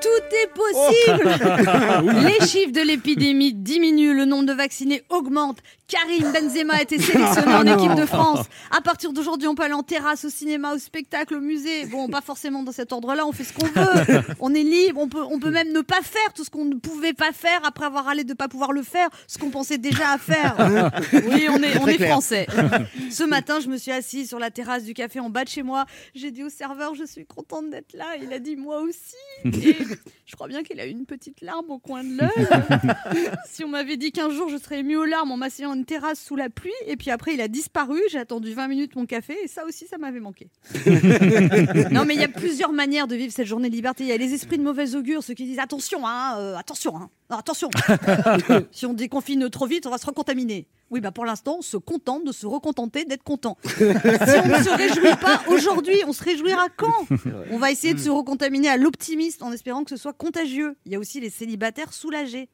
[0.00, 1.28] Tout est possible
[2.22, 5.58] Les chiffres de l'épidémie diminuent, le nombre de vaccinés augmente.
[5.88, 8.46] Karim Benzema a été sélectionné en équipe de France.
[8.70, 11.86] À partir d'aujourd'hui, on peut aller en terrasse, au cinéma, au spectacle, au musée.
[11.86, 14.22] Bon, pas forcément dans cet ordre-là, on fait ce qu'on veut.
[14.40, 16.74] On est libre, on peut, on peut même ne pas faire tout ce qu'on ne
[16.74, 20.10] pouvait pas faire après avoir allé de pas pouvoir le faire, ce qu'on pensait déjà
[20.12, 20.56] à faire.
[21.12, 22.46] Oui, on est, on est français.
[23.10, 25.62] Ce matin, je me suis assise sur la terrasse du café en bas de chez
[25.62, 25.86] moi.
[26.14, 28.06] J'ai dit au serveur, je suis contente d'être là.
[28.22, 29.16] Il a dit, moi aussi.
[29.44, 29.76] Et
[30.26, 33.30] je crois bien qu'il a eu une petite larme au coin de l'œil.
[33.46, 35.84] si on m'avait dit qu'un jour je serais émue aux larmes en m'asseyant à une
[35.84, 39.06] terrasse sous la pluie, et puis après il a disparu, j'ai attendu 20 minutes mon
[39.06, 40.48] café, et ça aussi, ça m'avait manqué.
[41.90, 44.04] non, mais il y a plusieurs manières de vivre cette journée de liberté.
[44.04, 46.96] Il y a les esprits de mauvaise augure, ceux qui disent attention, hein, euh, attention,
[46.96, 47.68] hein, non, attention.
[48.70, 50.66] si on déconfine trop vite, on va se recontaminer.
[50.90, 53.58] Oui, bah pour l'instant, on se contente de se recontenter d'être content.
[53.64, 57.06] si on ne se réjouit pas aujourd'hui, on se réjouira quand?
[57.50, 60.76] On va essayer de se recontaminer à l'optimiste en espérant que ce soit contagieux.
[60.86, 62.48] Il y a aussi les célibataires soulagés.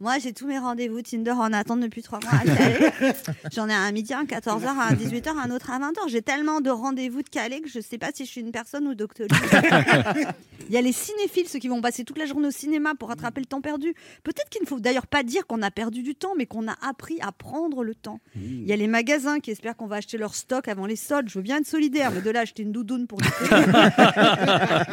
[0.00, 2.32] Moi, j'ai tous mes rendez-vous Tinder en attente depuis trois mois.
[3.52, 6.08] J'en ai un à midi, un à 14h, un à 18h, un autre à 20h.
[6.08, 8.50] J'ai tellement de rendez-vous de calés que je ne sais pas si je suis une
[8.50, 9.28] personne ou docteur.
[10.68, 13.08] Il y a les cinéphiles, ceux qui vont passer toute la journée au cinéma pour
[13.08, 13.94] rattraper le temps perdu.
[14.22, 16.76] Peut-être qu'il ne faut d'ailleurs pas dire qu'on a perdu du temps, mais qu'on a
[16.86, 18.20] appris à prendre le temps.
[18.36, 21.28] Il y a les magasins qui espèrent qu'on va acheter leur stock avant les soldes.
[21.28, 23.18] Je veux bien être solidaire, mais de là acheter une doudoune pour.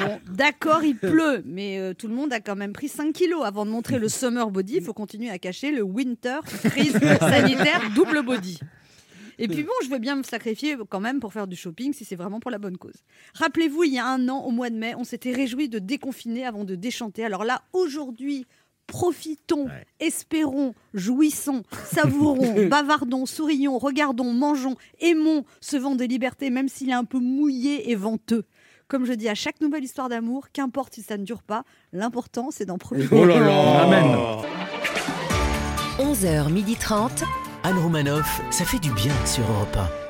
[0.01, 3.43] Bon, D'accord, il pleut, mais euh, tout le monde a quand même pris 5 kilos
[3.45, 4.75] avant de montrer le summer body.
[4.77, 8.59] Il faut continuer à cacher le winter crise sanitaire double body.
[9.41, 12.05] Et puis bon, je veux bien me sacrifier quand même pour faire du shopping si
[12.05, 13.03] c'est vraiment pour la bonne cause.
[13.33, 16.45] Rappelez-vous, il y a un an, au mois de mai, on s'était réjoui de déconfiner
[16.45, 17.25] avant de déchanter.
[17.25, 18.45] Alors là, aujourd'hui,
[18.87, 19.67] profitons,
[19.99, 26.93] espérons, jouissons, savourons, bavardons, sourions, regardons, mangeons, aimons ce vent de liberté, même s'il est
[26.93, 28.45] un peu mouillé et venteux.
[28.87, 32.49] Comme je dis à chaque nouvelle histoire d'amour, qu'importe si ça ne dure pas, l'important
[32.51, 33.15] c'est d'en profiter.
[33.15, 33.83] Oh là là.
[33.83, 34.17] Amen.
[35.97, 37.23] 11h30.
[37.63, 40.01] Anne Romanoff, ça fait du bien sur Europe 1.